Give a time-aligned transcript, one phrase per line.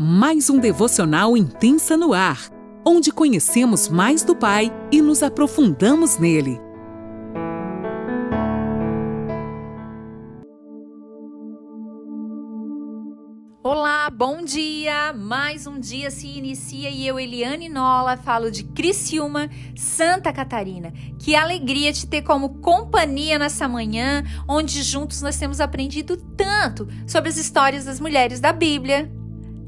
[0.00, 2.48] mais um devocional intensa no ar,
[2.86, 6.60] onde conhecemos mais do Pai e nos aprofundamos nele.
[13.60, 15.12] Olá, bom dia!
[15.12, 20.92] Mais um dia se inicia e eu, Eliane Nola, falo de Criciúma, Santa Catarina.
[21.18, 27.30] Que alegria te ter como companhia nessa manhã, onde juntos nós temos aprendido tanto sobre
[27.30, 29.17] as histórias das mulheres da Bíblia.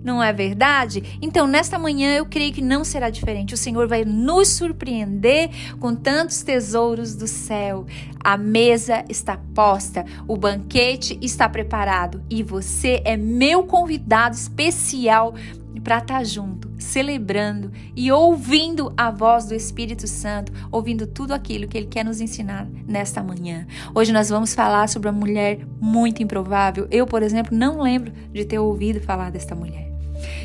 [0.02, 1.18] Não é verdade?
[1.20, 3.54] Então, nesta manhã, eu creio que não será diferente.
[3.54, 7.84] O Senhor vai nos surpreender com tantos tesouros do céu.
[8.23, 15.34] A mesa está posta, o banquete está preparado e você é meu convidado especial
[15.82, 21.68] para estar tá junto, celebrando e ouvindo a voz do Espírito Santo, ouvindo tudo aquilo
[21.68, 23.66] que ele quer nos ensinar nesta manhã.
[23.95, 26.87] Hoje nós vamos falar sobre uma mulher muito improvável.
[26.90, 29.89] Eu, por exemplo, não lembro de ter ouvido falar desta mulher.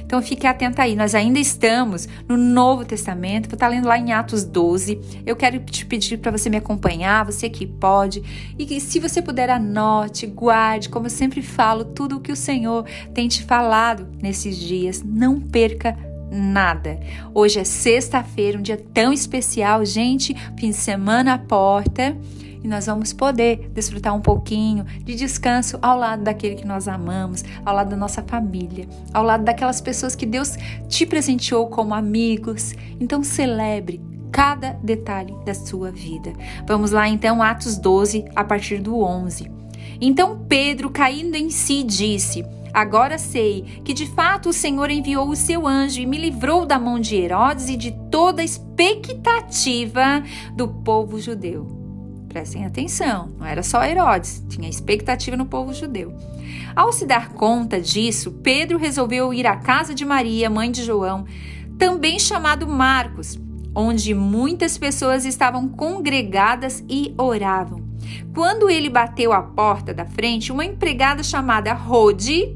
[0.06, 4.12] Então fique atenta aí, nós ainda estamos no Novo Testamento, vou estar lendo lá em
[4.12, 5.00] Atos 12.
[5.26, 8.23] Eu quero te pedir para você me acompanhar, você que pode,
[8.58, 12.36] e que se você puder anote, guarde, como eu sempre falo, tudo o que o
[12.36, 15.04] Senhor tem te falado nesses dias.
[15.04, 15.98] Não perca
[16.32, 17.00] nada.
[17.34, 22.16] Hoje é sexta-feira, um dia tão especial, gente, fim de semana à porta
[22.66, 27.44] e nós vamos poder desfrutar um pouquinho de descanso ao lado daquele que nós amamos,
[27.63, 30.58] ao lado da nossa família, ao lado daquelas pessoas que Deus
[30.89, 32.73] te presenteou como amigos.
[32.99, 36.33] Então celebre cada detalhe da sua vida.
[36.67, 39.49] Vamos lá então, Atos 12, a partir do 11.
[40.02, 42.43] Então Pedro, caindo em si, disse:
[42.73, 46.80] Agora sei que de fato o Senhor enviou o seu anjo e me livrou da
[46.80, 50.23] mão de Herodes e de toda a expectativa
[50.55, 51.84] do povo judeu.
[52.36, 56.14] Prestem atenção, não era só Herodes, tinha expectativa no povo judeu.
[56.75, 61.23] Ao se dar conta disso, Pedro resolveu ir à casa de Maria, mãe de João,
[61.77, 63.39] também chamado Marcos,
[63.73, 67.82] onde muitas pessoas estavam congregadas e oravam.
[68.33, 72.54] Quando ele bateu à porta da frente, uma empregada chamada Rode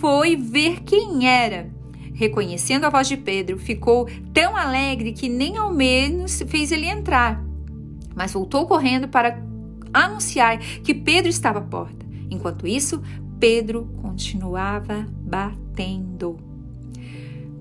[0.00, 1.68] foi ver quem era.
[2.14, 7.44] Reconhecendo a voz de Pedro, ficou tão alegre que nem ao menos fez ele entrar
[8.16, 9.38] mas voltou correndo para
[9.92, 12.04] anunciar que Pedro estava à porta.
[12.30, 13.02] Enquanto isso,
[13.38, 16.38] Pedro continuava batendo.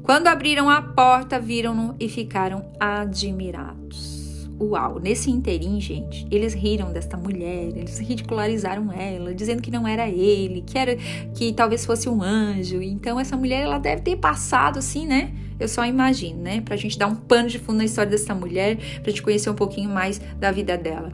[0.02, 4.25] Quando abriram a porta, viram-no e ficaram admirados.
[4.60, 10.08] Uau, nesse interim, gente, eles riram desta mulher, eles ridicularizaram ela, dizendo que não era
[10.08, 10.96] ele, que era
[11.34, 12.82] que talvez fosse um anjo.
[12.82, 15.34] Então essa mulher ela deve ter passado assim, né?
[15.60, 16.62] Eu só imagino, né?
[16.62, 19.56] Pra gente dar um pano de fundo na história dessa mulher, pra gente conhecer um
[19.56, 21.12] pouquinho mais da vida dela.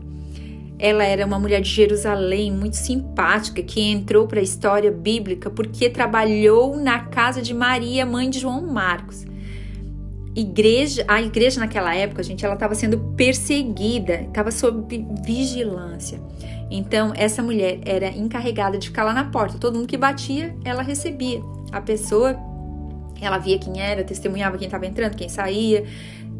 [0.78, 5.90] Ela era uma mulher de Jerusalém, muito simpática, que entrou para a história bíblica porque
[5.90, 9.31] trabalhou na casa de Maria, mãe de João Marcos
[10.36, 16.22] igreja, a igreja naquela época, gente, ela estava sendo perseguida, estava sob vigilância.
[16.69, 19.58] Então, essa mulher era encarregada de ficar lá na porta.
[19.58, 21.41] Todo mundo que batia, ela recebia.
[21.72, 22.38] A pessoa,
[23.20, 25.86] ela via quem era, testemunhava quem estava entrando, quem saía,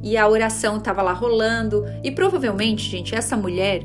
[0.02, 1.84] e a oração estava lá rolando.
[2.02, 3.84] E provavelmente, gente, essa mulher,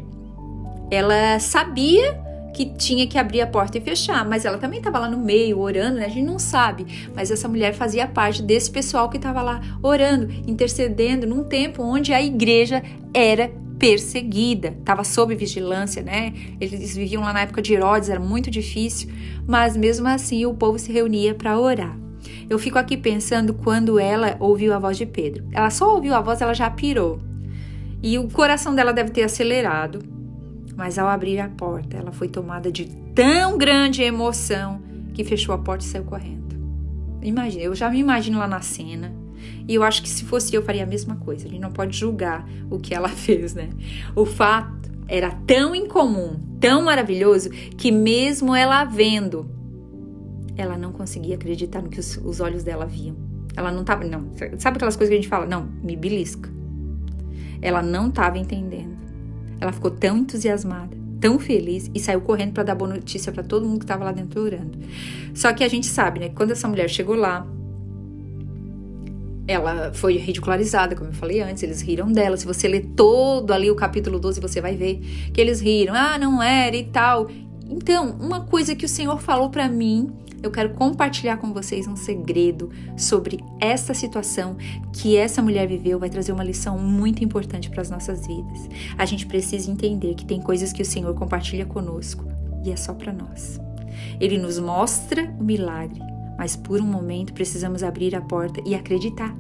[0.89, 2.26] ela sabia
[2.57, 5.59] que tinha que abrir a porta e fechar, mas ela também estava lá no meio
[5.59, 6.07] orando, né?
[6.07, 10.33] A gente não sabe, mas essa mulher fazia parte desse pessoal que estava lá orando,
[10.47, 16.33] intercedendo num tempo onde a igreja era perseguida, estava sob vigilância, né?
[16.59, 19.11] Eles viviam lá na época de Herodes, era muito difícil,
[19.47, 21.95] mas mesmo assim o povo se reunia para orar.
[22.49, 25.45] Eu fico aqui pensando quando ela ouviu a voz de Pedro.
[25.53, 27.21] Ela só ouviu a voz, ela já pirou.
[28.03, 30.16] E o coração dela deve ter acelerado
[30.77, 34.83] mas ao abrir a porta, ela foi tomada de tão grande emoção
[35.15, 36.55] que fechou a porta e saiu correndo.
[37.23, 39.13] Imagina, eu já me imagino lá na cena.
[39.67, 41.47] E eu acho que se fosse eu, faria a mesma coisa.
[41.47, 43.71] A gente não pode julgar o que ela fez, né?
[44.15, 49.49] O fato era tão incomum, tão maravilhoso, que mesmo ela vendo,
[50.57, 53.17] ela não conseguia acreditar no que os, os olhos dela viam.
[53.57, 54.31] Ela não tava, não.
[54.59, 55.47] Sabe aquelas coisas que a gente fala?
[55.47, 56.51] Não, me belisca.
[57.63, 59.06] Ela não estava entendendo.
[59.61, 63.67] Ela ficou tão entusiasmada, tão feliz e saiu correndo para dar boa notícia para todo
[63.67, 64.79] mundo que estava lá dentro orando.
[65.35, 66.29] Só que a gente sabe, né?
[66.31, 67.47] Quando essa mulher chegou lá,
[69.49, 72.37] ela foi ridicularizada, como eu falei antes, eles riram dela.
[72.37, 75.01] Se você ler todo ali o capítulo 12, você vai ver
[75.33, 75.95] que eles riram.
[75.95, 77.29] Ah, não era e tal.
[77.69, 80.13] Então, uma coisa que o Senhor falou para mim
[80.47, 84.57] eu quero compartilhar com vocês um segredo sobre essa situação
[84.93, 88.69] que essa mulher viveu, vai trazer uma lição muito importante para as nossas vidas.
[88.97, 92.25] A gente precisa entender que tem coisas que o Senhor compartilha conosco
[92.65, 93.61] e é só para nós.
[94.21, 96.01] Ele nos mostra o milagre,
[96.39, 99.35] mas por um momento precisamos abrir a porta e acreditar,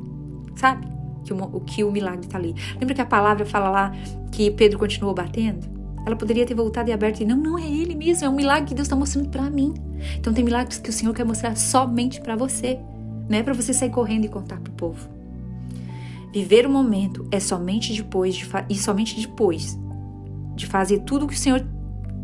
[0.56, 0.86] sabe?
[1.24, 2.54] Que o, que o milagre está ali.
[2.80, 3.92] Lembra que a palavra fala lá
[4.32, 5.75] que Pedro continuou batendo?
[6.06, 8.68] Ela poderia ter voltado e aberto e não, não é ele mesmo, é um milagre
[8.68, 9.74] que Deus está mostrando para mim.
[10.16, 12.78] Então tem milagres que o Senhor quer mostrar somente para você,
[13.28, 15.08] não é para você sair correndo e contar pro povo.
[16.32, 19.76] Viver o momento é somente depois de e somente depois
[20.54, 21.66] de fazer tudo o que o Senhor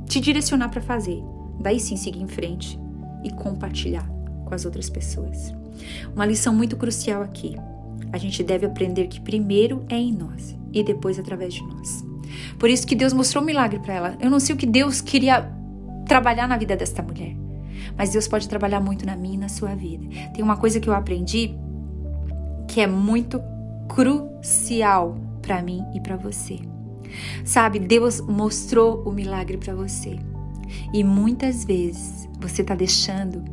[0.07, 1.21] te direcionar para fazer.
[1.59, 2.79] Daí sim seguir em frente
[3.25, 4.09] e compartilhar
[4.45, 5.53] com as outras pessoas.
[6.15, 7.57] Uma lição muito crucial aqui.
[8.13, 12.12] A gente deve aprender que primeiro é em nós e depois através de nós.
[12.59, 14.17] Por isso que Deus mostrou um milagre para ela.
[14.21, 15.51] Eu não sei o que Deus queria
[16.07, 17.35] trabalhar na vida desta mulher,
[17.97, 20.07] mas Deus pode trabalhar muito na minha e na sua vida.
[20.35, 21.55] Tem uma coisa que eu aprendi
[22.69, 23.41] que é muito
[23.89, 26.59] crucial para mim e para você.
[27.45, 30.19] Sabe, Deus mostrou o milagre para você.
[30.93, 33.45] E muitas vezes você está deixando,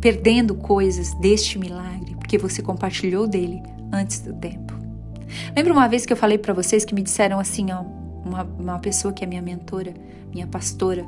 [0.00, 3.62] perdendo coisas deste milagre, porque você compartilhou dele
[3.92, 4.74] antes do tempo.
[5.54, 7.84] Lembra uma vez que eu falei para vocês que me disseram assim, ó,
[8.26, 9.94] uma, uma pessoa que é minha mentora,
[10.32, 11.04] minha pastora,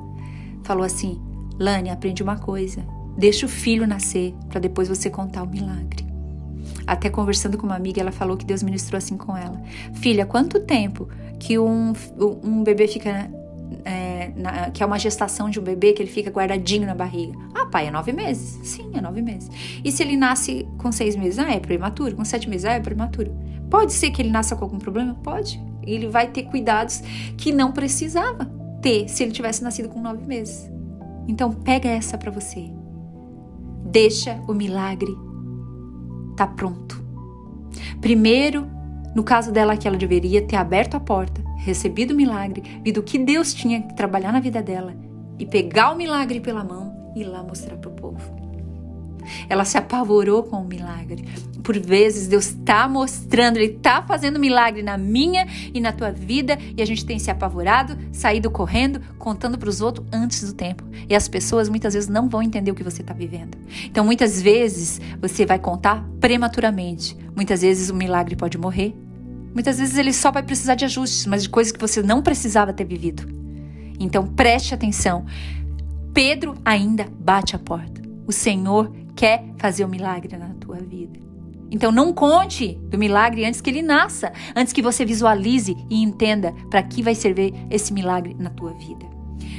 [0.62, 1.20] falou assim:
[1.58, 2.84] Lani, aprende uma coisa.
[3.16, 6.06] Deixa o filho nascer para depois você contar o milagre.
[6.86, 9.60] Até conversando com uma amiga, ela falou que Deus ministrou assim com ela:
[9.94, 11.92] Filha, quanto tempo que um,
[12.42, 13.30] um bebê fica.
[13.84, 17.36] É, na, que é uma gestação de um bebê que ele fica guardadinho na barriga.
[17.54, 18.58] Ah, pai, é nove meses.
[18.66, 19.50] Sim, é nove meses.
[19.84, 21.38] E se ele nasce com seis meses?
[21.38, 22.16] Ah, é prematuro.
[22.16, 22.64] Com sete meses?
[22.64, 23.30] Ah, é prematuro.
[23.68, 25.14] Pode ser que ele nasça com algum problema?
[25.22, 25.60] Pode
[25.92, 27.00] ele vai ter cuidados
[27.36, 28.44] que não precisava
[28.80, 30.70] ter se ele tivesse nascido com nove meses.
[31.26, 32.70] Então pega essa para você.
[33.84, 35.28] Deixa o milagre
[36.38, 37.04] tá pronto.
[38.00, 38.64] Primeiro,
[39.14, 43.18] no caso dela, que ela deveria ter aberto a porta, recebido o milagre, visto que
[43.18, 44.94] Deus tinha que trabalhar na vida dela
[45.36, 48.37] e pegar o milagre pela mão e ir lá mostrar para o povo.
[49.48, 51.24] Ela se apavorou com o milagre.
[51.62, 56.58] Por vezes Deus está mostrando, Ele está fazendo milagre na minha e na tua vida
[56.76, 60.82] e a gente tem se apavorado, saído correndo, contando para os outros antes do tempo.
[61.08, 63.58] E as pessoas muitas vezes não vão entender o que você está vivendo.
[63.84, 67.16] Então muitas vezes você vai contar prematuramente.
[67.36, 68.94] Muitas vezes o milagre pode morrer.
[69.52, 72.72] Muitas vezes ele só vai precisar de ajustes, mas de coisas que você não precisava
[72.72, 73.26] ter vivido.
[73.98, 75.26] Então preste atenção.
[76.14, 78.00] Pedro ainda bate a porta.
[78.26, 81.18] O Senhor quer fazer um milagre na tua vida.
[81.72, 86.54] Então não conte do milagre antes que ele nasça, antes que você visualize e entenda
[86.70, 89.04] para que vai servir esse milagre na tua vida.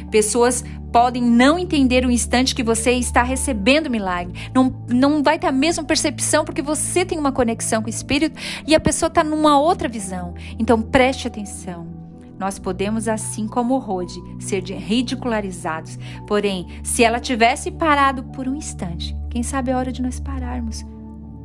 [0.10, 0.64] Pessoas
[0.94, 4.34] podem não entender o instante que você está recebendo o milagre.
[4.56, 8.40] Não, não vai ter a mesma percepção porque você tem uma conexão com o Espírito
[8.66, 10.34] e a pessoa está numa outra visão.
[10.58, 11.99] Então preste atenção.
[12.40, 16.00] Nós podemos, assim como Rode, ser ridicularizados.
[16.26, 20.86] Porém, se ela tivesse parado por um instante, quem sabe é hora de nós pararmos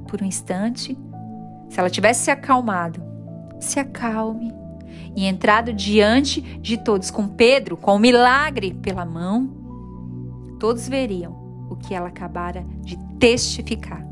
[0.09, 0.97] por um instante?
[1.69, 3.03] Se ela tivesse se acalmado,
[3.59, 4.55] se acalme
[5.17, 9.51] e entrado diante de todos com Pedro, com o milagre pela mão,
[10.61, 11.33] todos veriam
[11.69, 14.07] o que ela acabara de testificar.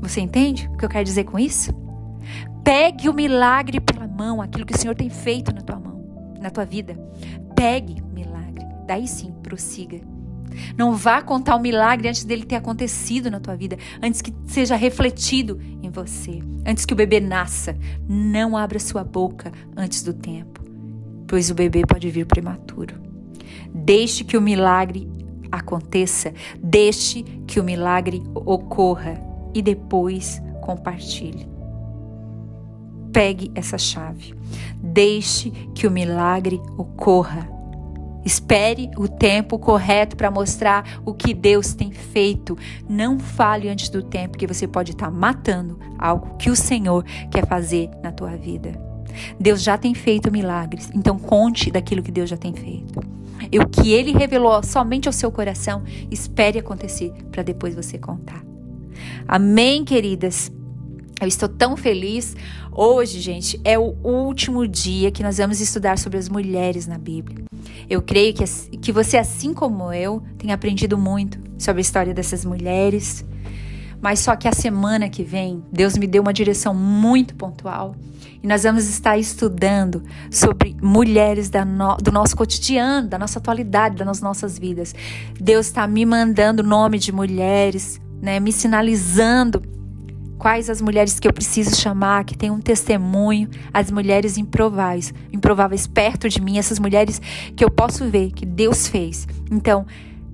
[0.00, 1.72] Você entende o que eu quero dizer com isso?
[2.64, 6.50] Pegue o milagre pela mão, aquilo que o Senhor tem feito na tua mão, na
[6.50, 6.94] tua vida.
[7.54, 8.66] Pegue o milagre.
[8.86, 10.00] Daí sim, prossiga.
[10.76, 14.76] Não vá contar o milagre antes dele ter acontecido na tua vida, antes que seja
[14.76, 17.76] refletido em você, antes que o bebê nasça.
[18.08, 20.62] Não abra sua boca antes do tempo,
[21.26, 23.00] pois o bebê pode vir prematuro.
[23.74, 25.08] Deixe que o milagre
[25.50, 29.20] aconteça, deixe que o milagre ocorra
[29.54, 31.46] e depois compartilhe.
[33.12, 34.34] Pegue essa chave.
[34.76, 37.48] Deixe que o milagre ocorra.
[38.24, 42.56] Espere o tempo correto para mostrar o que Deus tem feito.
[42.88, 47.04] Não fale antes do tempo que você pode estar tá matando algo que o Senhor
[47.30, 48.80] quer fazer na tua vida.
[49.38, 53.00] Deus já tem feito milagres, então conte daquilo que Deus já tem feito.
[53.50, 58.42] E o que ele revelou somente ao seu coração, espere acontecer para depois você contar.
[59.26, 60.50] Amém, queridas?
[61.22, 62.34] Eu estou tão feliz.
[62.72, 67.44] Hoje, gente, é o último dia que nós vamos estudar sobre as mulheres na Bíblia.
[67.88, 68.44] Eu creio que,
[68.78, 73.24] que você, assim como eu, tem aprendido muito sobre a história dessas mulheres.
[74.00, 77.94] Mas só que a semana que vem, Deus me deu uma direção muito pontual.
[78.42, 84.20] E nós vamos estar estudando sobre mulheres no, do nosso cotidiano, da nossa atualidade, das
[84.20, 84.92] nossas vidas.
[85.40, 89.62] Deus está me mandando nome de mulheres, né, me sinalizando
[90.42, 95.86] quais as mulheres que eu preciso chamar, que têm um testemunho, as mulheres improváveis, improváveis
[95.86, 97.22] perto de mim, essas mulheres
[97.54, 99.28] que eu posso ver que Deus fez.
[99.48, 99.86] Então,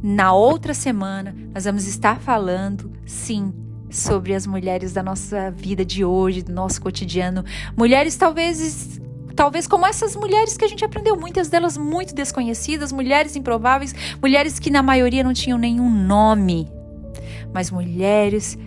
[0.03, 3.53] na outra semana, nós vamos estar falando, sim,
[3.91, 7.45] sobre as mulheres da nossa vida de hoje, do nosso cotidiano.
[7.77, 8.99] Mulheres talvez
[9.37, 14.59] talvez como essas mulheres que a gente aprendeu, muitas delas muito desconhecidas, mulheres improváveis, mulheres
[14.59, 16.67] que na maioria não tinham nenhum nome,
[17.53, 18.59] mas mulheres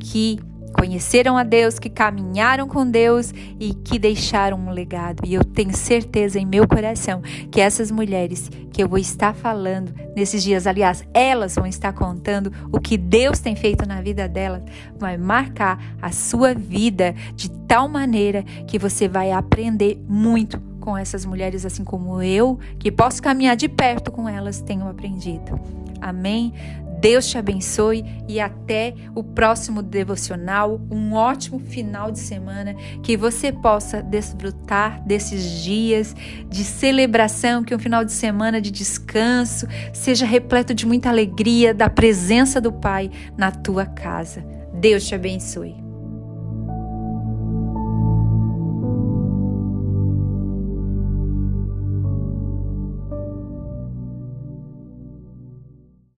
[0.00, 0.40] que
[0.72, 5.22] conheceram a Deus, que caminharam com Deus e que deixaram um legado.
[5.26, 9.92] E eu tenho certeza em meu coração que essas mulheres que eu vou estar falando
[10.14, 14.62] nesses dias, aliás, elas vão estar contando o que Deus tem feito na vida delas,
[14.98, 21.26] vai marcar a sua vida de tal maneira que você vai aprender muito com essas
[21.26, 25.60] mulheres, assim como eu, que posso caminhar de perto com elas, tenho aprendido.
[26.00, 26.54] Amém?
[27.00, 30.80] Deus te abençoe e até o próximo devocional.
[30.90, 32.74] Um ótimo final de semana.
[33.02, 36.14] Que você possa desfrutar desses dias
[36.48, 41.88] de celebração, que um final de semana de descanso seja repleto de muita alegria da
[41.88, 44.44] presença do Pai na tua casa.
[44.74, 45.87] Deus te abençoe.